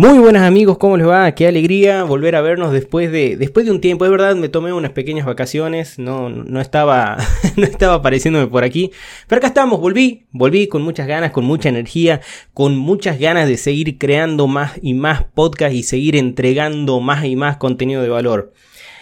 Muy 0.00 0.18
buenas 0.18 0.44
amigos, 0.44 0.78
¿cómo 0.78 0.96
les 0.96 1.06
va? 1.06 1.30
Qué 1.34 1.46
alegría 1.46 2.04
volver 2.04 2.34
a 2.34 2.40
vernos 2.40 2.72
después 2.72 3.12
de, 3.12 3.36
después 3.36 3.66
de 3.66 3.72
un 3.72 3.82
tiempo. 3.82 4.06
Es 4.06 4.10
verdad, 4.10 4.34
me 4.34 4.48
tomé 4.48 4.72
unas 4.72 4.92
pequeñas 4.92 5.26
vacaciones, 5.26 5.98
no, 5.98 6.30
no, 6.30 6.58
estaba, 6.62 7.18
no 7.58 7.64
estaba 7.64 7.96
apareciéndome 7.96 8.46
por 8.46 8.64
aquí. 8.64 8.92
Pero 9.28 9.40
acá 9.40 9.48
estamos, 9.48 9.78
volví, 9.78 10.24
volví 10.32 10.68
con 10.68 10.80
muchas 10.80 11.06
ganas, 11.06 11.32
con 11.32 11.44
mucha 11.44 11.68
energía, 11.68 12.22
con 12.54 12.78
muchas 12.78 13.18
ganas 13.18 13.46
de 13.46 13.58
seguir 13.58 13.98
creando 13.98 14.46
más 14.46 14.72
y 14.80 14.94
más 14.94 15.24
podcasts 15.34 15.76
y 15.76 15.82
seguir 15.82 16.16
entregando 16.16 17.00
más 17.00 17.26
y 17.26 17.36
más 17.36 17.58
contenido 17.58 18.00
de 18.00 18.08
valor. 18.08 18.54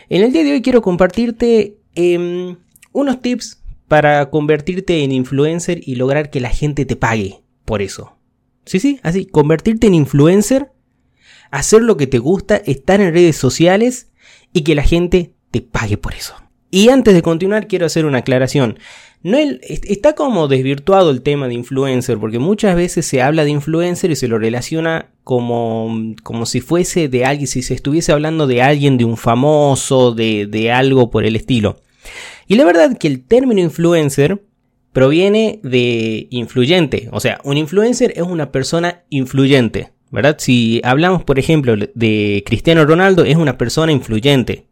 En 0.08 0.24
el 0.24 0.32
día 0.32 0.42
de 0.42 0.50
hoy 0.50 0.62
quiero 0.62 0.82
compartirte 0.82 1.76
em, 1.94 2.56
unos 2.90 3.22
tips 3.22 3.62
para 3.86 4.30
convertirte 4.30 5.04
en 5.04 5.12
influencer 5.12 5.80
y 5.80 5.94
lograr 5.94 6.30
que 6.30 6.40
la 6.40 6.50
gente 6.50 6.84
te 6.86 6.96
pague 6.96 7.44
por 7.64 7.82
eso. 7.82 8.16
Sí, 8.64 8.80
sí, 8.80 8.98
así, 9.04 9.26
convertirte 9.26 9.86
en 9.86 9.94
influencer 9.94 10.72
hacer 11.50 11.82
lo 11.82 11.96
que 11.96 12.06
te 12.06 12.18
gusta, 12.18 12.56
estar 12.56 13.00
en 13.00 13.12
redes 13.12 13.36
sociales 13.36 14.08
y 14.52 14.62
que 14.62 14.74
la 14.74 14.82
gente 14.82 15.32
te 15.50 15.60
pague 15.60 15.96
por 15.96 16.14
eso. 16.14 16.34
Y 16.70 16.90
antes 16.90 17.14
de 17.14 17.22
continuar 17.22 17.66
quiero 17.66 17.86
hacer 17.86 18.04
una 18.04 18.18
aclaración. 18.18 18.78
No 19.22 19.36
está 19.36 20.14
como 20.14 20.46
desvirtuado 20.46 21.10
el 21.10 21.22
tema 21.22 21.48
de 21.48 21.54
influencer, 21.54 22.18
porque 22.18 22.38
muchas 22.38 22.76
veces 22.76 23.04
se 23.04 23.20
habla 23.20 23.44
de 23.44 23.50
influencer 23.50 24.12
y 24.12 24.16
se 24.16 24.28
lo 24.28 24.38
relaciona 24.38 25.10
como, 25.24 26.14
como 26.22 26.46
si 26.46 26.60
fuese 26.60 27.08
de 27.08 27.24
alguien, 27.24 27.48
si 27.48 27.62
se 27.62 27.74
estuviese 27.74 28.12
hablando 28.12 28.46
de 28.46 28.62
alguien, 28.62 28.96
de 28.96 29.04
un 29.04 29.16
famoso, 29.16 30.12
de, 30.12 30.46
de 30.46 30.70
algo 30.70 31.10
por 31.10 31.24
el 31.24 31.34
estilo. 31.34 31.80
Y 32.46 32.54
la 32.54 32.64
verdad 32.64 32.96
que 32.96 33.08
el 33.08 33.24
término 33.24 33.60
influencer 33.60 34.40
proviene 34.92 35.58
de 35.62 36.28
influyente, 36.30 37.08
o 37.12 37.20
sea, 37.20 37.40
un 37.44 37.56
influencer 37.56 38.12
es 38.16 38.22
una 38.22 38.52
persona 38.52 39.02
influyente. 39.10 39.92
¿Verdad? 40.10 40.36
Si 40.38 40.80
hablamos, 40.84 41.24
por 41.24 41.38
ejemplo, 41.38 41.74
de 41.76 42.42
Cristiano 42.46 42.84
Ronaldo, 42.84 43.24
es 43.24 43.36
una 43.36 43.58
persona 43.58 43.92
influyente. 43.92 44.66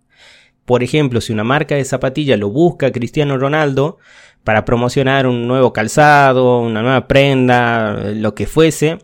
Por 0.65 0.83
ejemplo, 0.83 1.21
si 1.21 1.33
una 1.33 1.45
marca 1.45 1.77
de 1.77 1.85
zapatilla 1.85 2.37
lo 2.37 2.51
busca 2.51 2.91
Cristiano 2.91 3.39
Ronaldo 3.39 3.99
para 4.45 4.65
promocionar 4.65 5.27
un 5.27 5.47
nuevo 5.47 5.73
calzado, 5.73 6.61
una 6.61 6.83
nueva 6.83 7.09
prenda, 7.09 8.13
lo 8.15 8.35
que 8.35 8.47
fuese, 8.47 8.99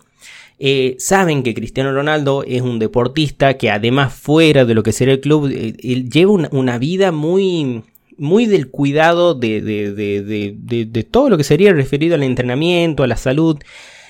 eh, 0.58 0.96
saben 0.98 1.42
que 1.42 1.54
Cristiano 1.54 1.92
Ronaldo 1.92 2.44
es 2.46 2.62
un 2.62 2.78
deportista 2.78 3.58
que 3.58 3.70
además 3.70 4.14
fuera 4.14 4.64
de 4.64 4.74
lo 4.74 4.82
que 4.82 4.92
sería 4.92 5.14
el 5.14 5.20
club, 5.20 5.50
eh, 5.52 5.72
lleva 5.72 6.48
una, 6.50 6.78
vida 6.78 7.10
muy, 7.10 7.82
muy 8.16 8.46
del 8.46 8.70
cuidado 8.70 9.34
de, 9.34 9.60
de, 9.60 9.92
de, 9.92 10.54
de, 10.86 11.02
todo 11.02 11.30
lo 11.30 11.36
que 11.36 11.44
sería 11.44 11.72
referido 11.72 12.14
al 12.14 12.22
entrenamiento, 12.22 13.02
a 13.02 13.08
la 13.08 13.16
salud, 13.16 13.58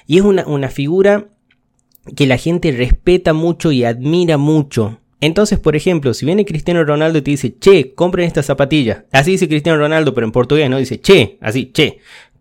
y 0.07 0.19
es 0.19 0.25
una, 0.25 0.47
una 0.47 0.69
figura 0.69 1.29
que 2.17 2.27
la 2.27 2.37
gente 2.37 2.73
respeta 2.73 3.33
mucho 3.33 3.73
y 3.73 3.85
admira 3.85 4.37
mucho. 4.39 4.99
Entonces, 5.21 5.61
por 5.61 5.77
ejemplo, 5.77 6.15
si 6.15 6.27
viene 6.27 6.45
Cristiano 6.45 6.83
Ronaldo 6.83 7.19
y 7.19 7.23
te 7.23 7.31
dice, 7.31 7.55
che, 7.57 7.95
compren 7.95 8.27
esta 8.27 8.43
zapatilla. 8.43 9.07
Así 9.13 9.33
dice 9.33 9.49
Cristiano 9.49 9.79
Ronaldo, 9.79 10.15
pero 10.15 10.27
en 10.27 10.33
portugués, 10.33 10.69
¿no? 10.69 10.79
Dice, 10.79 11.01
che, 11.01 11.39
así, 11.41 11.67
che. 11.73 11.99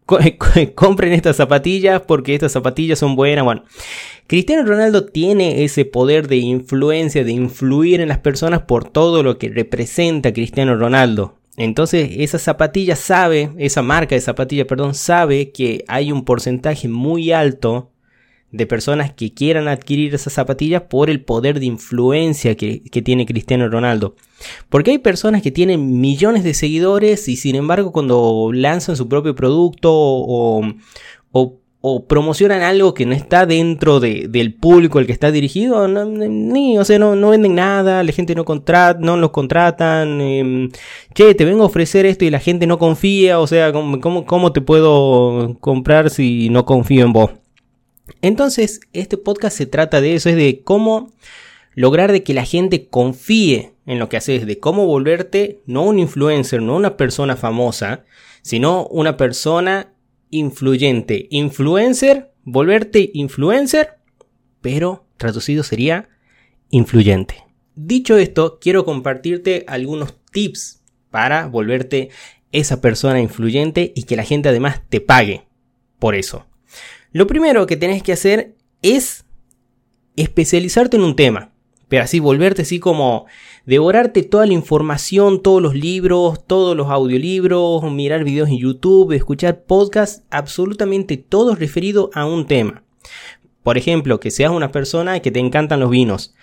compren 0.76 1.14
estas 1.14 1.38
zapatillas 1.38 2.02
porque 2.02 2.34
estas 2.34 2.52
zapatillas 2.52 3.00
son 3.00 3.16
buenas. 3.16 3.46
Bueno, 3.46 3.64
Cristiano 4.28 4.66
Ronaldo 4.66 5.06
tiene 5.06 5.64
ese 5.64 5.86
poder 5.86 6.28
de 6.28 6.38
influencia, 6.38 7.24
de 7.24 7.32
influir 7.32 8.02
en 8.02 8.10
las 8.10 8.18
personas 8.18 8.64
por 8.64 8.90
todo 8.90 9.24
lo 9.24 9.38
que 9.38 9.50
representa 9.50 10.34
Cristiano 10.34 10.76
Ronaldo. 10.76 11.38
Entonces, 11.58 12.10
esa 12.18 12.40
zapatilla 12.40 12.96
sabe, 12.96 13.52
esa 13.58 13.82
marca 13.82 14.16
de 14.16 14.22
zapatilla, 14.22 14.66
perdón, 14.66 14.96
sabe 14.96 15.52
que 15.52 15.84
hay 15.88 16.12
un 16.12 16.26
porcentaje 16.26 16.88
muy 16.88 17.32
alto 17.32 17.92
de 18.52 18.66
personas 18.66 19.14
que 19.14 19.34
quieran 19.34 19.68
adquirir 19.68 20.14
esas 20.14 20.34
zapatillas 20.34 20.84
por 20.84 21.10
el 21.10 21.24
poder 21.24 21.60
de 21.60 21.66
influencia 21.66 22.56
que, 22.56 22.82
tiene 23.04 23.26
Cristiano 23.26 23.70
Ronaldo. 23.70 24.16
Porque 24.70 24.92
hay 24.92 24.98
personas 24.98 25.42
que 25.42 25.52
tienen 25.52 26.02
millones 26.02 26.44
de 26.44 26.54
seguidores 26.54 27.28
y 27.28 27.38
sin 27.38 27.56
embargo 27.56 27.92
cuando 27.92 28.52
lanzan 28.54 28.96
su 28.96 29.08
propio 29.08 29.36
producto 29.36 29.92
o, 29.94 30.62
o, 31.32 31.58
promocionan 32.08 32.62
algo 32.62 32.94
que 32.94 33.08
no 33.08 33.14
está 33.14 33.48
dentro 33.48 34.00
del 34.00 34.54
público 34.54 35.00
al 35.00 35.08
que 35.08 35.14
está 35.14 35.32
dirigido, 35.32 35.88
ni, 35.88 36.78
o 36.78 36.86
sea, 36.86 37.00
no, 37.00 37.16
no, 37.16 37.30
venden 37.32 37.56
nada, 37.56 38.04
la 38.04 38.12
gente 38.12 38.36
no, 38.36 38.46
contrata, 38.46 39.00
no 39.00 39.18
los 39.18 39.32
contratan, 39.32 40.22
eh, 40.22 40.70
che, 41.16 41.34
te 41.34 41.44
vengo 41.44 41.64
a 41.64 41.68
ofrecer 41.68 42.06
esto 42.06 42.24
y 42.24 42.30
la 42.30 42.40
gente 42.40 42.68
no 42.68 42.78
confía, 42.78 43.40
o 43.40 43.48
sea, 43.48 43.72
¿cómo, 43.74 44.26
cómo 44.26 44.54
te 44.54 44.62
puedo 44.62 45.58
comprar 45.60 46.12
si 46.12 46.50
no 46.50 46.66
confío 46.66 47.04
en 47.04 47.14
vos? 47.14 47.41
Entonces, 48.22 48.82
este 48.94 49.18
podcast 49.18 49.58
se 49.58 49.66
trata 49.66 50.02
de 50.02 50.16
eso, 50.16 50.30
es 50.30 50.36
de 50.36 50.62
cómo 50.64 51.12
lograr 51.74 52.12
de 52.12 52.24
que 52.24 52.34
la 52.34 52.46
gente 52.46 52.88
confíe 52.88 53.74
en 53.86 54.00
lo 54.00 54.10
que 54.10 54.18
haces, 54.18 54.46
de 54.46 54.60
cómo 54.60 54.86
volverte 54.86 55.62
no 55.66 55.84
un 55.84 56.00
influencer, 56.00 56.62
no 56.62 56.76
una 56.76 56.98
persona 56.98 57.36
famosa, 57.36 58.04
sino 58.42 58.86
una 58.88 59.18
persona 59.18 59.94
influyente. 60.30 61.28
Influencer, 61.30 62.32
volverte 62.44 63.12
influencer, 63.14 64.00
pero 64.62 65.06
traducido 65.18 65.64
sería 65.64 66.10
influyente. 66.70 67.44
Dicho 67.76 68.18
esto, 68.18 68.60
quiero 68.60 68.86
compartirte 68.86 69.66
algunos 69.68 70.16
tips 70.32 70.84
para 71.10 71.48
volverte 71.48 72.10
esa 72.52 72.82
persona 72.82 73.22
influyente 73.22 73.92
y 73.96 74.04
que 74.04 74.16
la 74.16 74.24
gente 74.24 74.50
además 74.50 74.82
te 74.90 75.02
pague 75.02 75.46
por 76.00 76.16
eso. 76.16 76.46
Lo 77.12 77.28
primero 77.28 77.68
que 77.68 77.78
tenés 77.78 78.04
que 78.04 78.14
hacer 78.14 78.56
es 78.82 79.26
especializarte 80.16 80.98
en 80.98 81.04
un 81.04 81.16
tema. 81.16 81.52
Pero 81.88 82.04
así 82.04 82.22
volverte 82.22 82.62
así 82.62 82.80
como 82.80 83.26
devorarte 83.66 84.24
toda 84.24 84.46
la 84.46 84.54
información, 84.54 85.44
todos 85.44 85.62
los 85.62 85.76
libros, 85.76 86.48
todos 86.48 86.76
los 86.76 86.90
audiolibros, 86.90 87.84
mirar 87.92 88.24
videos 88.24 88.48
en 88.48 88.60
YouTube, 88.60 89.12
escuchar 89.12 89.64
podcasts, 89.64 90.24
absolutamente 90.30 91.18
todo 91.18 91.54
referido 91.54 92.10
a 92.14 92.26
un 92.26 92.48
tema. 92.48 92.84
Por 93.62 93.78
ejemplo, 93.78 94.22
que 94.22 94.32
seas 94.32 94.52
una 94.52 94.72
persona 94.72 95.20
que 95.20 95.32
te 95.32 95.40
encantan 95.40 95.82
los 95.82 95.90
vinos 95.90 96.34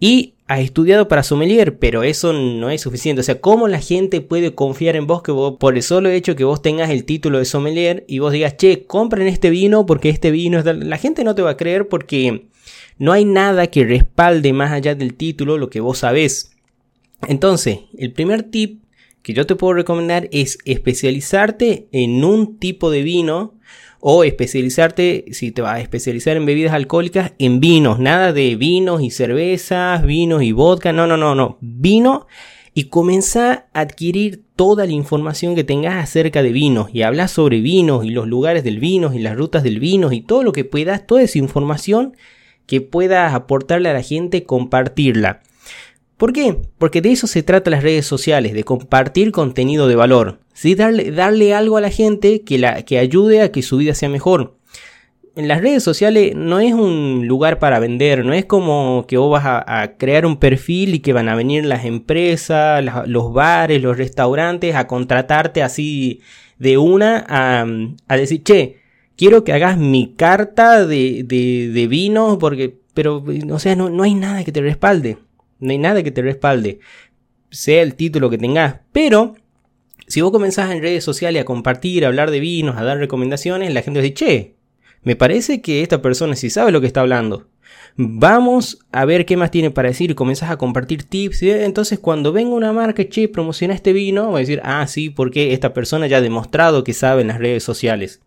y 0.00 0.35
has 0.48 0.60
estudiado 0.60 1.08
para 1.08 1.22
sommelier, 1.22 1.78
pero 1.78 2.04
eso 2.04 2.32
no 2.32 2.70
es 2.70 2.80
suficiente. 2.80 3.20
O 3.20 3.24
sea, 3.24 3.40
¿cómo 3.40 3.66
la 3.66 3.80
gente 3.80 4.20
puede 4.20 4.54
confiar 4.54 4.94
en 4.96 5.06
vos 5.06 5.22
que 5.22 5.32
vos, 5.32 5.56
por 5.58 5.74
el 5.74 5.82
solo 5.82 6.08
hecho 6.08 6.36
que 6.36 6.44
vos 6.44 6.62
tengas 6.62 6.90
el 6.90 7.04
título 7.04 7.38
de 7.38 7.44
sommelier 7.44 8.04
y 8.06 8.20
vos 8.20 8.32
digas, 8.32 8.56
che, 8.56 8.84
compren 8.84 9.26
este 9.26 9.50
vino 9.50 9.86
porque 9.86 10.08
este 10.08 10.30
vino 10.30 10.58
es... 10.58 10.64
La 10.64 10.98
gente 10.98 11.24
no 11.24 11.34
te 11.34 11.42
va 11.42 11.50
a 11.50 11.56
creer 11.56 11.88
porque 11.88 12.46
no 12.98 13.12
hay 13.12 13.24
nada 13.24 13.66
que 13.66 13.84
respalde 13.84 14.52
más 14.52 14.70
allá 14.70 14.94
del 14.94 15.14
título 15.14 15.58
lo 15.58 15.68
que 15.68 15.80
vos 15.80 15.98
sabés. 15.98 16.52
Entonces, 17.26 17.80
el 17.98 18.12
primer 18.12 18.44
tip 18.44 18.84
que 19.22 19.32
yo 19.32 19.46
te 19.46 19.56
puedo 19.56 19.74
recomendar 19.74 20.28
es 20.30 20.58
especializarte 20.64 21.88
en 21.90 22.24
un 22.24 22.58
tipo 22.58 22.90
de 22.92 23.02
vino 23.02 23.55
o 24.00 24.24
especializarte, 24.24 25.24
si 25.32 25.50
te 25.50 25.62
vas 25.62 25.76
a 25.76 25.80
especializar 25.80 26.36
en 26.36 26.46
bebidas 26.46 26.74
alcohólicas, 26.74 27.32
en 27.38 27.60
vinos, 27.60 27.98
nada 27.98 28.32
de 28.32 28.56
vinos 28.56 29.02
y 29.02 29.10
cervezas, 29.10 30.04
vinos 30.04 30.42
y 30.42 30.52
vodka, 30.52 30.92
no, 30.92 31.06
no, 31.06 31.16
no, 31.16 31.34
no, 31.34 31.58
vino 31.60 32.26
y 32.74 32.84
comenzar 32.84 33.68
a 33.72 33.80
adquirir 33.80 34.42
toda 34.54 34.84
la 34.84 34.92
información 34.92 35.54
que 35.54 35.64
tengas 35.64 35.94
acerca 35.94 36.42
de 36.42 36.52
vinos 36.52 36.88
y 36.92 37.02
hablar 37.02 37.30
sobre 37.30 37.60
vinos 37.60 38.04
y 38.04 38.10
los 38.10 38.26
lugares 38.26 38.64
del 38.64 38.80
vino 38.80 39.14
y 39.14 39.18
las 39.18 39.34
rutas 39.34 39.62
del 39.62 39.80
vino 39.80 40.12
y 40.12 40.20
todo 40.20 40.42
lo 40.42 40.52
que 40.52 40.64
puedas, 40.64 41.06
toda 41.06 41.22
esa 41.22 41.38
información 41.38 42.16
que 42.66 42.82
puedas 42.82 43.32
aportarle 43.32 43.88
a 43.88 43.94
la 43.94 44.02
gente, 44.02 44.44
compartirla. 44.44 45.40
¿Por 46.16 46.32
qué? 46.32 46.58
Porque 46.78 47.00
de 47.00 47.12
eso 47.12 47.26
se 47.26 47.42
trata 47.42 47.70
las 47.70 47.82
redes 47.82 48.06
sociales, 48.06 48.52
de 48.52 48.64
compartir 48.64 49.32
contenido 49.32 49.88
de 49.88 49.96
valor. 49.96 50.40
¿Sí? 50.56 50.74
Darle, 50.74 51.12
darle 51.12 51.54
algo 51.54 51.76
a 51.76 51.80
la 51.80 51.90
gente 51.90 52.42
que, 52.42 52.58
la, 52.58 52.82
que 52.82 52.98
ayude 52.98 53.42
a 53.42 53.52
que 53.52 53.62
su 53.62 53.76
vida 53.76 53.94
sea 53.94 54.08
mejor. 54.08 54.56
En 55.36 55.48
las 55.48 55.60
redes 55.60 55.82
sociales 55.82 56.34
no 56.34 56.60
es 56.60 56.72
un 56.72 57.26
lugar 57.28 57.58
para 57.58 57.78
vender, 57.78 58.24
no 58.24 58.32
es 58.32 58.46
como 58.46 59.04
que 59.06 59.18
vos 59.18 59.30
vas 59.30 59.44
a, 59.44 59.96
crear 59.98 60.24
un 60.24 60.38
perfil 60.38 60.94
y 60.94 61.00
que 61.00 61.12
van 61.12 61.28
a 61.28 61.34
venir 61.34 61.66
las 61.66 61.84
empresas, 61.84 62.82
los 63.06 63.32
bares, 63.34 63.82
los 63.82 63.98
restaurantes 63.98 64.74
a 64.74 64.86
contratarte 64.86 65.62
así 65.62 66.22
de 66.58 66.78
una 66.78 67.22
a, 67.28 67.66
a 68.08 68.16
decir, 68.16 68.42
che, 68.42 68.76
quiero 69.14 69.44
que 69.44 69.52
hagas 69.52 69.76
mi 69.76 70.14
carta 70.14 70.86
de, 70.86 71.22
de, 71.22 71.68
de 71.68 71.86
vino 71.86 72.38
porque, 72.38 72.78
pero, 72.94 73.22
o 73.50 73.58
sea, 73.58 73.76
no, 73.76 73.90
no 73.90 74.04
hay 74.04 74.14
nada 74.14 74.42
que 74.42 74.52
te 74.52 74.62
respalde. 74.62 75.18
No 75.58 75.70
hay 75.70 75.78
nada 75.78 76.02
que 76.02 76.10
te 76.10 76.22
respalde, 76.22 76.80
sea 77.50 77.82
el 77.82 77.94
título 77.94 78.28
que 78.30 78.38
tengas. 78.38 78.80
Pero, 78.92 79.34
si 80.06 80.20
vos 80.20 80.30
comenzás 80.30 80.70
en 80.70 80.82
redes 80.82 81.04
sociales 81.04 81.42
a 81.42 81.44
compartir, 81.44 82.04
a 82.04 82.08
hablar 82.08 82.30
de 82.30 82.40
vinos, 82.40 82.76
a 82.76 82.84
dar 82.84 82.98
recomendaciones, 82.98 83.72
la 83.72 83.82
gente 83.82 83.98
va 83.98 84.02
a 84.02 84.08
decir, 84.08 84.14
che, 84.14 84.56
me 85.02 85.16
parece 85.16 85.60
que 85.60 85.82
esta 85.82 86.02
persona 86.02 86.34
sí 86.36 86.50
sabe 86.50 86.72
lo 86.72 86.80
que 86.80 86.86
está 86.86 87.00
hablando. 87.00 87.48
Vamos 87.96 88.78
a 88.92 89.04
ver 89.04 89.24
qué 89.24 89.36
más 89.36 89.50
tiene 89.50 89.70
para 89.70 89.88
decir. 89.88 90.14
Comenzás 90.14 90.50
a 90.50 90.58
compartir 90.58 91.04
tips. 91.04 91.42
Entonces, 91.42 91.98
cuando 91.98 92.32
venga 92.32 92.54
una 92.54 92.72
marca, 92.72 93.08
che, 93.08 93.28
promociona 93.28 93.72
este 93.72 93.92
vino, 93.92 94.32
va 94.32 94.38
a 94.38 94.40
decir, 94.40 94.60
ah, 94.64 94.86
sí, 94.86 95.08
porque 95.08 95.52
esta 95.54 95.72
persona 95.72 96.06
ya 96.06 96.18
ha 96.18 96.20
demostrado 96.20 96.84
que 96.84 96.92
sabe 96.92 97.22
en 97.22 97.28
las 97.28 97.38
redes 97.38 97.64
sociales. 97.64 98.20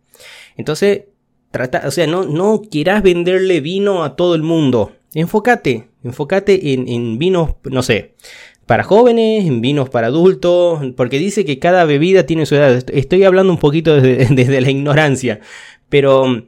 Entonces, 0.58 1.04
trata, 1.52 1.84
o 1.86 1.92
sea, 1.92 2.08
no, 2.08 2.24
no 2.24 2.62
quieras 2.62 3.04
venderle 3.04 3.62
vino 3.62 4.04
a 4.04 4.16
todo 4.16 4.34
el 4.34 4.42
mundo. 4.42 4.94
Enfócate, 5.14 5.88
enfócate 6.04 6.74
en, 6.74 6.88
en 6.88 7.18
vinos, 7.18 7.56
no 7.64 7.84
sé, 7.84 8.16
para 8.70 8.84
jóvenes, 8.84 9.48
en 9.48 9.62
vinos 9.62 9.90
para 9.90 10.08
adultos, 10.08 10.80
porque 10.96 11.18
dice 11.18 11.44
que 11.44 11.58
cada 11.58 11.86
bebida 11.86 12.28
tiene 12.28 12.46
su 12.46 12.54
edad. 12.54 12.84
Estoy 12.94 13.24
hablando 13.24 13.52
un 13.52 13.58
poquito 13.58 14.00
desde, 14.00 14.62
la 14.62 14.70
ignorancia, 14.70 15.40
pero 15.90 16.44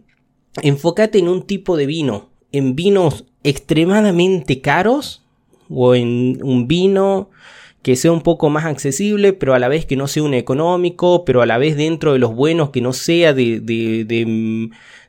enfócate 0.62 1.18
en 1.18 1.28
un 1.28 1.42
tipo 1.48 1.78
de 1.78 1.88
vino, 1.88 2.30
en 2.52 2.76
vinos 2.76 3.26
extremadamente 3.44 4.62
caros 4.62 5.26
o 5.68 5.96
en 5.96 6.38
un 6.44 6.68
vino 6.68 7.32
que 7.82 7.96
sea 7.96 8.12
un 8.12 8.22
poco 8.22 8.52
más 8.52 8.66
accesible, 8.66 9.34
pero 9.34 9.56
a 9.56 9.60
la 9.60 9.68
vez 9.68 9.88
que 9.88 9.96
no 9.96 10.08
sea 10.08 10.22
un 10.22 10.36
económico, 10.36 11.26
pero 11.26 11.42
a 11.42 11.48
la 11.48 11.58
vez 11.58 11.76
dentro 11.76 12.14
de 12.14 12.20
los 12.20 12.36
buenos 12.36 12.70
que 12.70 12.82
no 12.82 12.94
sea 12.94 13.34
de, 13.34 13.60
de, 13.62 14.06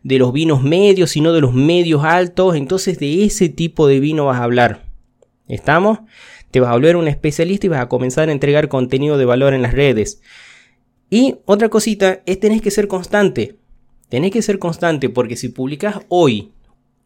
de, 0.02 0.18
los 0.18 0.32
vinos 0.32 0.62
medios, 0.62 1.10
sino 1.10 1.34
de 1.34 1.42
los 1.42 1.52
medios 1.52 2.04
altos. 2.04 2.56
Entonces 2.56 2.98
de 2.98 3.24
ese 3.24 3.50
tipo 3.50 3.86
de 3.86 4.00
vino 4.00 4.24
vas 4.24 4.40
a 4.40 4.44
hablar. 4.44 4.86
¿Estamos? 5.46 5.98
Te 6.52 6.60
vas 6.60 6.70
a 6.70 6.74
volver 6.74 6.94
un 6.96 7.08
especialista 7.08 7.66
y 7.66 7.70
vas 7.70 7.80
a 7.80 7.88
comenzar 7.88 8.28
a 8.28 8.32
entregar 8.32 8.68
contenido 8.68 9.18
de 9.18 9.24
valor 9.24 9.54
en 9.54 9.62
las 9.62 9.72
redes. 9.72 10.20
Y 11.10 11.38
otra 11.44 11.68
cosita 11.68 12.22
es 12.24 12.38
tenés 12.38 12.62
que 12.62 12.70
ser 12.70 12.86
constante. 12.86 13.56
Tenés 14.08 14.30
que 14.30 14.42
ser 14.42 14.60
constante 14.60 15.08
porque 15.08 15.34
si 15.36 15.48
publicas 15.48 16.00
hoy 16.08 16.52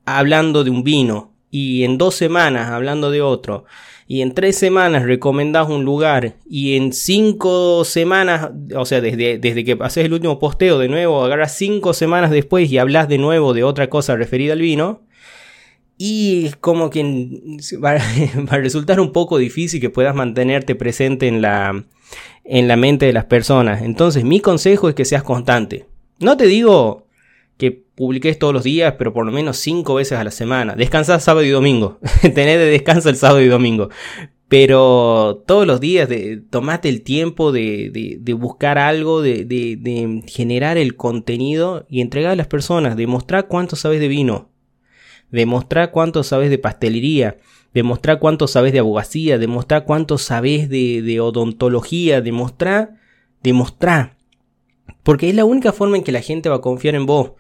hablando 0.05 0.63
de 0.63 0.71
un 0.71 0.83
vino 0.83 1.33
y 1.51 1.85
en 1.85 1.97
dos 1.97 2.17
semanas 2.17 2.71
hablando 2.71 3.11
de 3.11 3.23
otro 3.23 3.65
y 4.09 4.23
en 4.23 4.35
tres 4.35 4.57
semanas 4.57 5.05
recomendás 5.05 5.69
un 5.69 5.85
lugar 5.85 6.35
y 6.49 6.77
en 6.77 6.93
cinco 6.93 7.85
semanas, 7.85 8.51
o 8.75 8.85
sea, 8.85 9.01
desde, 9.01 9.39
desde 9.39 9.65
que 9.65 9.77
haces 9.81 10.05
el 10.05 10.13
último 10.13 10.39
posteo 10.39 10.79
de 10.79 10.89
nuevo, 10.89 11.25
agarras 11.25 11.57
cinco 11.57 11.93
semanas 11.93 12.31
después 12.31 12.71
y 12.71 12.79
hablas 12.79 13.09
de 13.09 13.19
nuevo 13.19 13.55
de 13.55 13.65
otra 13.65 13.89
cosa 13.89 14.17
referida 14.17 14.53
al 14.53 14.61
vino, 14.61 15.03
y 15.99 16.51
como 16.61 16.91
que 16.91 17.03
va, 17.83 17.95
va, 18.51 18.53
a 18.53 18.59
resultar 18.59 19.01
un 19.01 19.13
poco 19.13 19.39
difícil 19.39 19.81
que 19.81 19.91
puedas 19.91 20.15
mantenerte 20.15 20.75
presente 20.75 21.29
en 21.29 21.41
la, 21.43 21.85
en 22.45 22.69
la 22.69 22.77
mente 22.77 23.07
de 23.07 23.13
las 23.13 23.25
personas. 23.25 23.83
Entonces 23.83 24.25
mi 24.25 24.41
consejo 24.41 24.89
es 24.89 24.95
que 24.95 25.05
seas 25.05 25.23
constante. 25.23 25.87
No 26.19 26.37
te 26.37 26.47
digo 26.47 27.07
que 27.59 27.71
publiques 27.73 28.39
todos 28.39 28.53
los 28.53 28.65
días, 28.65 28.95
pero 28.99 29.13
por 29.13 29.25
lo 29.25 29.33
menos 29.33 29.57
cinco 29.57 29.95
veces 29.95 30.19
a 30.19 30.25
la 30.25 30.31
semana. 30.31 30.75
Descansas 30.75 31.25
sábado 31.25 31.45
y 31.45 31.51
domingo. 31.51 31.99
Tenés 32.23 32.59
de 32.59 32.67
descanso 32.67 33.09
el 33.09 33.17
sábado 33.17 33.41
y 33.41 33.49
domingo. 33.49 33.89
Pero 34.49 35.43
todos 35.47 35.67
los 35.67 35.81
días 35.81 36.09
de, 36.09 36.37
tomate 36.37 36.89
el 36.89 37.03
tiempo 37.03 37.51
de, 37.51 37.91
de, 37.91 38.19
de 38.21 38.33
buscar 38.35 38.79
algo, 38.79 39.21
de, 39.21 39.45
de, 39.45 40.23
generar 40.27 40.79
el 40.79 40.95
contenido 40.95 41.85
y 41.89 42.01
entregar 42.01 42.33
a 42.33 42.37
las 42.37 42.47
personas. 42.47 42.97
Demostrar 42.97 43.49
cuánto 43.49 43.75
sabes 43.75 43.99
de 43.99 44.09
vino. 44.09 44.51
Demostrar 45.31 45.91
cuánto 45.91 46.23
sabes 46.23 46.51
de 46.51 46.59
pastelería. 46.59 47.37
Demostrar 47.75 48.19
cuánto 48.19 48.47
sabes 48.49 48.73
de 48.73 48.79
abogacía. 48.79 49.39
Demostrar 49.39 49.85
cuánto 49.85 50.19
sabes 50.19 50.69
de, 50.69 51.21
odontología. 51.21 52.21
Demostrar, 52.21 52.97
demostrar. 53.43 54.17
Porque 55.03 55.29
es 55.29 55.35
la 55.35 55.45
única 55.45 55.73
forma 55.73 55.97
en 55.97 56.05
que 56.05 56.13
la 56.13 56.23
gente 56.23 56.49
va 56.49 56.57
a 56.57 56.61
confiar 56.61 56.95
en 56.95 57.07
vos 57.07 57.33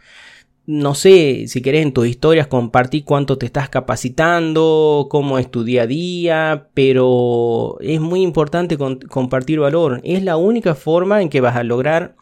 no 0.67 0.97
sé, 0.97 1.45
si 1.47 1.63
querés 1.63 1.83
en 1.83 1.93
tus 1.93 2.09
historias 2.09 2.49
compartir 2.49 3.05
cuánto 3.05 3.39
te 3.39 3.47
estás 3.47 3.69
capacitando, 3.69 5.07
cómo 5.09 5.39
es 5.39 5.49
tu 5.49 5.63
día 5.63 5.83
a 5.83 5.87
día, 5.87 6.69
pero 6.75 7.79
es 7.81 8.01
muy 8.01 8.23
importante 8.23 8.77
compartir 8.77 9.61
valor. 9.61 10.01
Es 10.03 10.25
la 10.25 10.37
única 10.37 10.75
forma 10.75 11.23
en 11.23 11.29
que 11.29 11.41
vas 11.41 11.55
a 11.57 11.63
lograr 11.63 12.17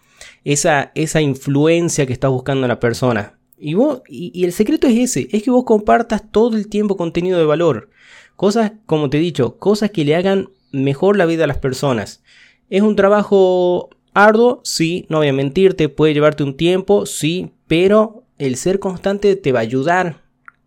esa, 0.44 0.92
esa 0.94 1.22
influencia 1.22 2.06
que 2.06 2.12
está 2.12 2.28
buscando 2.28 2.68
la 2.68 2.80
persona. 2.80 3.33
Y, 3.58 3.74
vos, 3.74 4.02
y, 4.08 4.44
el 4.44 4.52
secreto 4.52 4.86
es 4.86 4.98
ese, 4.98 5.28
es 5.32 5.42
que 5.42 5.50
vos 5.50 5.64
compartas 5.64 6.30
todo 6.30 6.56
el 6.56 6.68
tiempo 6.68 6.96
contenido 6.96 7.38
de 7.38 7.44
valor. 7.44 7.90
Cosas, 8.36 8.72
como 8.86 9.10
te 9.10 9.18
he 9.18 9.20
dicho, 9.20 9.58
cosas 9.58 9.90
que 9.90 10.04
le 10.04 10.16
hagan 10.16 10.50
mejor 10.72 11.16
la 11.16 11.26
vida 11.26 11.44
a 11.44 11.46
las 11.46 11.58
personas. 11.58 12.22
¿Es 12.68 12.82
un 12.82 12.96
trabajo 12.96 13.90
arduo? 14.12 14.60
Sí, 14.64 15.06
no 15.08 15.18
voy 15.18 15.28
a 15.28 15.32
mentirte, 15.32 15.88
puede 15.88 16.14
llevarte 16.14 16.42
un 16.42 16.56
tiempo, 16.56 17.06
sí, 17.06 17.52
pero 17.66 18.24
el 18.38 18.56
ser 18.56 18.80
constante 18.80 19.36
te 19.36 19.52
va 19.52 19.60
a 19.60 19.62
ayudar 19.62 20.22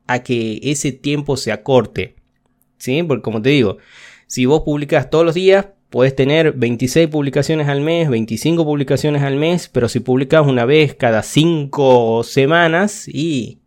a 0.07 0.23
que 0.23 0.59
ese 0.63 0.91
tiempo 0.91 1.37
se 1.37 1.51
acorte. 1.51 2.15
¿Sí? 2.77 3.03
Porque 3.03 3.23
como 3.23 3.41
te 3.41 3.49
digo, 3.49 3.77
si 4.27 4.45
vos 4.45 4.61
publicas 4.61 5.09
todos 5.09 5.25
los 5.25 5.35
días, 5.35 5.67
puedes 5.89 6.15
tener 6.15 6.53
26 6.53 7.07
publicaciones 7.07 7.67
al 7.67 7.81
mes, 7.81 8.09
25 8.09 8.65
publicaciones 8.65 9.23
al 9.23 9.35
mes, 9.35 9.69
pero 9.69 9.89
si 9.89 9.99
publicas 9.99 10.45
una 10.45 10.65
vez 10.65 10.95
cada 10.95 11.23
5 11.23 12.23
semanas 12.23 13.07
y 13.07 13.59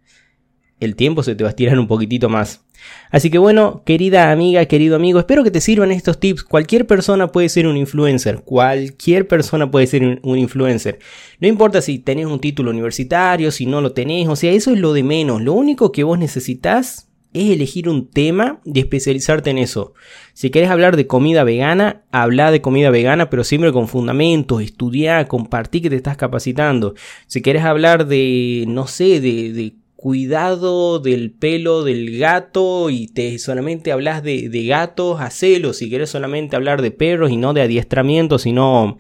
el 0.81 0.97
tiempo 0.97 1.23
se 1.23 1.35
te 1.35 1.45
va 1.45 1.49
a 1.49 1.53
estirar 1.53 1.79
un 1.79 1.87
poquitito 1.87 2.29
más. 2.29 2.65
Así 3.11 3.31
que 3.31 3.39
bueno, 3.39 3.83
querida 3.85 4.31
amiga, 4.31 4.65
querido 4.65 4.97
amigo, 4.97 5.19
espero 5.19 5.45
que 5.45 5.51
te 5.51 5.61
sirvan 5.61 5.91
estos 5.91 6.19
tips. 6.19 6.45
Cualquier 6.45 6.87
persona 6.87 7.31
puede 7.31 7.49
ser 7.49 7.67
un 7.67 7.77
influencer, 7.77 8.41
cualquier 8.43 9.29
persona 9.29 9.71
puede 9.71 9.87
ser 9.87 10.21
un 10.23 10.39
influencer. 10.39 10.99
No 11.41 11.49
importa 11.49 11.83
si 11.83 11.99
tenés 11.99 12.27
un 12.27 12.41
título 12.41 12.71
universitario, 12.71 13.51
si 13.51 13.67
no 13.67 13.81
lo 13.81 13.93
tenés, 13.93 14.29
o 14.29 14.37
sea, 14.37 14.53
eso 14.53 14.73
es 14.73 14.79
lo 14.79 14.93
de 14.93 15.03
menos. 15.03 15.43
Lo 15.43 15.53
único 15.53 15.93
que 15.93 16.05
vos 16.05 16.19
necesitas 16.19 17.10
es 17.33 17.51
elegir 17.51 17.89
un 17.89 18.09
tema 18.09 18.61
y 18.65 18.81
especializarte 18.81 19.51
en 19.51 19.59
eso. 19.59 19.95
Si 20.33 20.51
quieres 20.51 20.71
hablar 20.71 20.97
de 20.97 21.07
comida 21.07 21.45
vegana, 21.45 22.03
habla 22.11 22.51
de 22.51 22.61
comida 22.61 22.91
vegana, 22.91 23.31
pero 23.31 23.45
siempre 23.45 23.73
con 23.73 23.89
fundamentos, 23.89 24.63
estudiar, 24.63 25.29
compartir 25.29 25.83
que 25.83 25.91
te 25.91 25.97
estás 25.97 26.17
capacitando. 26.17 26.95
Si 27.27 27.41
quieres 27.43 27.65
hablar 27.65 28.07
de, 28.07 28.65
no 28.67 28.87
sé, 28.87 29.21
de, 29.21 29.53
de 29.53 29.75
cuidado 30.01 30.99
del 30.99 31.31
pelo 31.31 31.85
del 31.85 32.19
gato 32.19 32.89
y 32.89 33.07
te 33.09 33.39
solamente 33.39 33.93
hablas 33.93 34.23
de, 34.23 34.49
de 34.49 34.65
gatos, 34.65 35.21
hacelo. 35.21 35.73
Si 35.73 35.89
quieres 35.89 36.11
solamente 36.11 36.57
hablar 36.57 36.81
de 36.81 36.91
perros 36.91 37.31
y 37.31 37.37
no 37.37 37.53
de 37.53 37.63
adiestramiento, 37.63 38.39
sino 38.39 38.99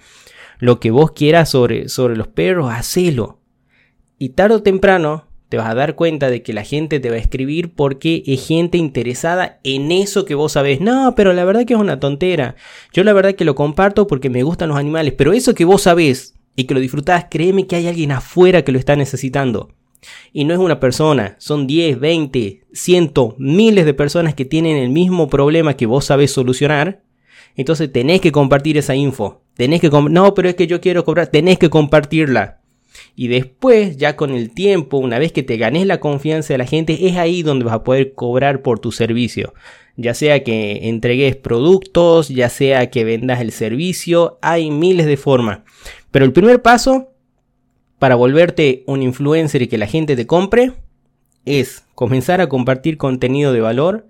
lo 0.59 0.79
que 0.79 0.91
vos 0.91 1.13
quieras 1.13 1.49
sobre, 1.49 1.89
sobre 1.89 2.17
los 2.17 2.29
perros, 2.29 2.71
hacelo. 2.71 3.41
Y 4.19 4.31
tarde 4.31 4.57
o 4.57 4.63
temprano 4.63 5.30
te 5.51 5.57
vas 5.57 5.69
a 5.69 5.75
dar 5.75 5.97
cuenta 5.97 6.31
de 6.31 6.43
que 6.45 6.53
la 6.53 6.63
gente 6.63 7.01
te 7.01 7.11
va 7.11 7.17
a 7.17 7.19
escribir 7.19 7.75
porque 7.75 8.23
es 8.25 8.47
gente 8.47 8.79
interesada 8.79 9.59
en 9.65 9.91
eso 9.91 10.25
que 10.25 10.37
vos 10.37 10.53
sabés. 10.53 10.81
No, 10.81 11.15
pero 11.17 11.33
la 11.33 11.45
verdad 11.45 11.65
que 11.67 11.75
es 11.75 11.81
una 11.81 11.99
tontera. 11.99 12.55
Yo 12.93 13.03
la 13.03 13.13
verdad 13.13 13.35
que 13.35 13.45
lo 13.45 13.57
comparto 13.57 14.07
porque 14.07 14.31
me 14.31 14.45
gustan 14.45 14.69
los 14.69 14.79
animales, 14.79 15.13
pero 15.19 15.33
eso 15.33 15.53
que 15.53 15.65
vos 15.65 15.83
sabés 15.83 16.35
y 16.55 16.65
que 16.65 16.75
lo 16.75 16.79
disfrutás, 16.79 17.27
créeme 17.29 17.67
que 17.67 17.75
hay 17.75 17.89
alguien 17.89 18.13
afuera 18.13 18.63
que 18.63 18.71
lo 18.71 18.79
está 18.79 18.95
necesitando. 18.95 19.75
Y 20.33 20.45
no 20.45 20.55
es 20.55 20.61
una 20.61 20.79
persona, 20.79 21.35
son 21.41 21.67
10, 21.67 21.99
20, 21.99 22.67
100, 22.73 23.13
miles 23.39 23.85
de 23.85 23.95
personas 23.95 24.35
que 24.35 24.45
tienen 24.45 24.77
el 24.77 24.91
mismo 24.91 25.29
problema 25.29 25.75
que 25.75 25.87
vos 25.87 26.05
sabés 26.05 26.31
solucionar. 26.31 27.03
Entonces 27.57 27.93
tenés 27.93 28.21
que 28.21 28.31
compartir 28.31 28.79
esa 28.79 28.95
info. 28.95 29.43
Tenés 29.55 29.81
que 29.81 29.91
no, 29.91 30.33
pero 30.33 30.49
es 30.49 30.55
que 30.55 30.69
yo 30.69 30.81
quiero 30.81 31.05
cobrar, 31.05 31.27
tenés 31.27 31.59
que 31.59 31.71
compartirla. 31.71 32.60
Y 33.17 33.29
después, 33.29 33.97
ya 33.97 34.17
con 34.17 34.31
el 34.31 34.51
tiempo, 34.51 34.99
una 34.99 35.19
vez 35.19 35.33
que 35.33 35.43
te 35.43 35.57
ganes 35.57 35.87
la 35.87 36.01
confianza 36.01 36.55
de 36.55 36.59
la 36.59 36.67
gente, 36.67 37.09
es 37.09 37.17
ahí 37.17 37.43
donde 37.43 37.65
vas 37.65 37.75
a 37.75 37.85
poder 37.85 38.15
cobrar 38.15 38.63
por 38.63 38.79
tu 38.79 38.93
servicio. 38.93 39.53
Ya 39.97 40.15
sea 40.15 40.43
que 40.45 40.89
entregues 40.89 41.37
productos, 41.37 42.29
ya 42.29 42.49
sea 42.49 42.91
que 42.91 43.05
vendas 43.05 43.41
el 43.41 43.53
servicio, 43.53 44.39
hay 44.41 44.71
miles 44.71 45.07
de 45.07 45.17
formas. 45.17 45.61
Pero 46.11 46.25
el 46.25 46.33
primer 46.33 46.63
paso 46.63 47.11
para 47.99 48.15
volverte 48.15 48.83
un 48.87 49.03
influencer 49.03 49.63
y 49.63 49.69
que 49.69 49.77
la 49.77 49.87
gente 49.87 50.17
te 50.17 50.27
compre 50.27 50.73
es 51.45 51.85
comenzar 51.95 52.41
a 52.41 52.49
compartir 52.49 52.97
contenido 52.97 53.53
de 53.53 53.61
valor 53.61 54.07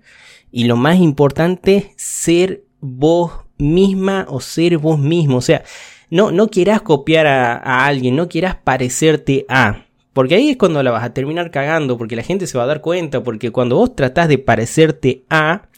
y 0.51 0.65
lo 0.65 0.77
más 0.77 0.99
importante, 0.99 1.93
ser 1.97 2.63
vos 2.79 3.31
misma 3.57 4.25
o 4.29 4.41
ser 4.41 4.77
vos 4.77 4.99
mismo. 4.99 5.37
O 5.37 5.41
sea, 5.41 5.63
no, 6.11 6.31
no 6.31 6.49
quieras 6.49 6.83
copiar 6.83 7.25
a, 7.25 7.55
a 7.55 7.87
alguien, 7.87 8.15
no 8.15 8.29
quieras 8.29 8.55
parecerte 8.63 9.45
a. 9.49 9.85
Porque 10.13 10.35
ahí 10.35 10.51
es 10.51 10.57
cuando 10.57 10.83
la 10.83 10.91
vas 10.91 11.03
a 11.03 11.13
terminar 11.13 11.49
cagando, 11.49 11.97
porque 11.97 12.15
la 12.15 12.23
gente 12.23 12.45
se 12.45 12.57
va 12.57 12.65
a 12.65 12.67
dar 12.67 12.81
cuenta, 12.81 13.23
porque 13.23 13.51
cuando 13.51 13.77
vos 13.77 13.95
tratás 13.95 14.27
de 14.27 14.37
parecerte 14.37 15.23
a, 15.29 15.69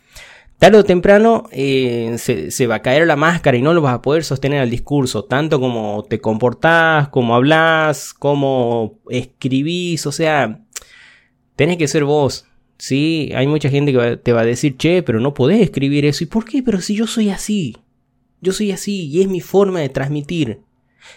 tarde 0.64 0.78
o 0.78 0.86
temprano 0.86 1.44
eh, 1.52 2.16
se, 2.18 2.68
va 2.68 2.76
a 2.76 2.82
caer 2.82 3.06
la 3.06 3.18
máscara 3.18 3.58
y 3.58 3.62
no 3.62 3.74
lo 3.74 3.82
vas 3.82 3.96
a 3.96 4.02
poder 4.02 4.24
sostener 4.24 4.62
al 4.62 4.70
discurso, 4.70 5.26
tanto 5.26 5.60
como 5.60 6.06
te 6.08 6.22
comportás, 6.22 7.10
como 7.10 7.36
hablas, 7.36 8.14
como 8.14 9.00
escribís, 9.10 10.08
o 10.08 10.14
sea, 10.14 10.62
tenés 11.58 11.76
que 11.76 11.90
ser 11.90 12.06
vos. 12.06 12.46
Sí, 12.78 13.30
hay 13.36 13.46
mucha 13.46 13.70
gente 13.70 13.92
que 13.92 14.16
te 14.16 14.32
va 14.32 14.42
a 14.42 14.46
decir, 14.46 14.78
che, 14.78 15.04
pero 15.04 15.20
no 15.20 15.34
podés 15.34 15.62
escribir 15.62 16.06
eso. 16.06 16.24
¿Y 16.24 16.28
por 16.28 16.46
qué? 16.46 16.64
Pero 16.64 16.80
si 16.80 16.96
yo 16.96 17.08
soy 17.08 17.30
así. 17.30 17.76
Yo 18.44 18.52
soy 18.52 18.72
así 18.72 19.08
y 19.08 19.22
es 19.22 19.28
mi 19.28 19.40
forma 19.40 19.80
de 19.80 19.90
transmitir. 19.90 20.60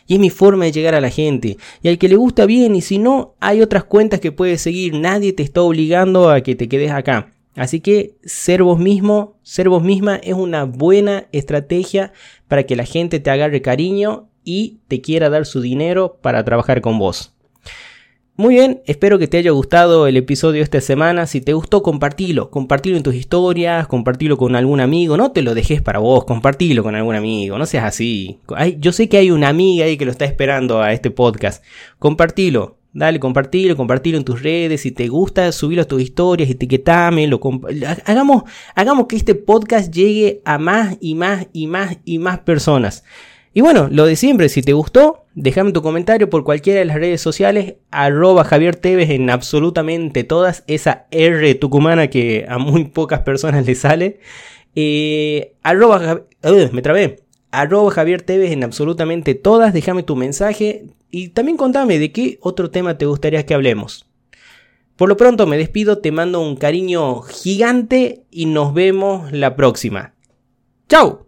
Y 0.06 0.14
es 0.14 0.20
mi 0.20 0.30
forma 0.30 0.64
de 0.64 0.72
llegar 0.72 0.94
a 0.94 1.00
la 1.00 1.10
gente. 1.10 1.58
Y 1.82 1.88
al 1.88 1.98
que 1.98 2.08
le 2.08 2.16
gusta 2.16 2.46
bien 2.46 2.74
y 2.76 2.80
si 2.80 2.98
no, 2.98 3.34
hay 3.40 3.62
otras 3.62 3.84
cuentas 3.84 4.20
que 4.20 4.32
puedes 4.32 4.60
seguir. 4.60 4.94
Nadie 4.94 5.32
te 5.32 5.42
está 5.42 5.62
obligando 5.62 6.30
a 6.30 6.40
que 6.40 6.54
te 6.54 6.68
quedes 6.68 6.92
acá. 6.92 7.32
Así 7.56 7.80
que 7.80 8.16
ser 8.24 8.62
vos 8.62 8.78
mismo, 8.78 9.38
ser 9.42 9.68
vos 9.68 9.82
misma 9.82 10.16
es 10.16 10.34
una 10.34 10.64
buena 10.64 11.26
estrategia 11.32 12.12
para 12.48 12.64
que 12.64 12.76
la 12.76 12.84
gente 12.84 13.18
te 13.18 13.30
agarre 13.30 13.62
cariño 13.62 14.28
y 14.44 14.78
te 14.88 15.00
quiera 15.00 15.30
dar 15.30 15.46
su 15.46 15.60
dinero 15.60 16.18
para 16.22 16.44
trabajar 16.44 16.80
con 16.80 16.98
vos. 16.98 17.35
Muy 18.38 18.56
bien, 18.56 18.82
espero 18.84 19.18
que 19.18 19.28
te 19.28 19.38
haya 19.38 19.50
gustado 19.52 20.06
el 20.06 20.18
episodio 20.18 20.62
esta 20.62 20.82
semana. 20.82 21.26
Si 21.26 21.40
te 21.40 21.54
gustó, 21.54 21.82
compartilo. 21.82 22.50
Compartilo 22.50 22.98
en 22.98 23.02
tus 23.02 23.14
historias, 23.14 23.86
compartilo 23.86 24.36
con 24.36 24.56
algún 24.56 24.80
amigo. 24.82 25.16
No 25.16 25.32
te 25.32 25.40
lo 25.40 25.54
dejes 25.54 25.80
para 25.80 26.00
vos, 26.00 26.26
compartilo 26.26 26.82
con 26.82 26.94
algún 26.94 27.14
amigo. 27.14 27.56
No 27.56 27.64
seas 27.64 27.84
así. 27.84 28.38
yo 28.78 28.92
sé 28.92 29.08
que 29.08 29.16
hay 29.16 29.30
una 29.30 29.48
amiga 29.48 29.86
ahí 29.86 29.96
que 29.96 30.04
lo 30.04 30.10
está 30.10 30.26
esperando 30.26 30.82
a 30.82 30.92
este 30.92 31.10
podcast. 31.10 31.64
Compartilo. 31.98 32.76
Dale, 32.92 33.20
compartilo, 33.20 33.74
compartilo 33.74 34.18
en 34.18 34.24
tus 34.24 34.42
redes. 34.42 34.82
Si 34.82 34.92
te 34.92 35.08
gusta, 35.08 35.50
subilo 35.50 35.82
a 35.82 35.86
tus 35.86 36.02
historias, 36.02 36.50
etiquetame. 36.50 37.26
Lo 37.26 37.40
hagamos, 38.04 38.42
hagamos 38.74 39.06
que 39.06 39.16
este 39.16 39.34
podcast 39.34 39.90
llegue 39.90 40.42
a 40.44 40.58
más 40.58 40.98
y 41.00 41.14
más 41.14 41.46
y 41.54 41.68
más 41.68 41.98
y 42.04 42.18
más 42.18 42.40
personas. 42.40 43.02
Y 43.56 43.62
bueno, 43.62 43.88
lo 43.90 44.04
de 44.04 44.16
siempre, 44.16 44.50
si 44.50 44.60
te 44.60 44.74
gustó, 44.74 45.24
déjame 45.34 45.72
tu 45.72 45.80
comentario 45.80 46.28
por 46.28 46.44
cualquiera 46.44 46.80
de 46.80 46.84
las 46.84 46.98
redes 46.98 47.22
sociales, 47.22 47.76
arroba 47.90 48.44
Javier 48.44 48.76
Tevez 48.76 49.08
en 49.08 49.30
absolutamente 49.30 50.24
todas, 50.24 50.62
esa 50.66 51.06
R 51.10 51.54
tucumana 51.54 52.10
que 52.10 52.44
a 52.50 52.58
muy 52.58 52.84
pocas 52.84 53.20
personas 53.20 53.64
le 53.64 53.74
sale. 53.74 54.20
Eh, 54.74 55.54
arroba, 55.62 56.24
me 56.70 56.82
trabé, 56.82 57.22
arroba 57.50 57.90
Javier 57.92 58.20
Tevez 58.20 58.52
en 58.52 58.62
absolutamente 58.62 59.34
todas, 59.34 59.72
déjame 59.72 60.02
tu 60.02 60.16
mensaje 60.16 60.88
y 61.10 61.28
también 61.28 61.56
contame 61.56 61.98
de 61.98 62.12
qué 62.12 62.36
otro 62.42 62.70
tema 62.70 62.98
te 62.98 63.06
gustaría 63.06 63.46
que 63.46 63.54
hablemos. 63.54 64.06
Por 64.96 65.08
lo 65.08 65.16
pronto 65.16 65.46
me 65.46 65.56
despido, 65.56 65.96
te 65.96 66.12
mando 66.12 66.42
un 66.42 66.56
cariño 66.56 67.22
gigante 67.22 68.26
y 68.30 68.44
nos 68.44 68.74
vemos 68.74 69.32
la 69.32 69.56
próxima. 69.56 70.12
¡Chao! 70.90 71.25